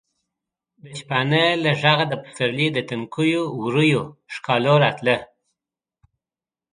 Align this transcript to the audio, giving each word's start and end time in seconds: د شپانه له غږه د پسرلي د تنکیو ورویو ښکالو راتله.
د 0.83 0.85
شپانه 0.99 1.43
له 1.63 1.71
غږه 1.81 2.05
د 2.09 2.13
پسرلي 2.23 2.67
د 2.73 2.77
تنکیو 2.89 3.43
ورویو 3.61 4.03
ښکالو 4.35 4.73
راتله. 4.83 5.17